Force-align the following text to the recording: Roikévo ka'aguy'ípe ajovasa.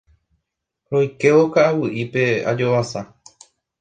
Roikévo 0.91 1.43
ka'aguy'ípe 1.53 2.23
ajovasa. 2.49 3.01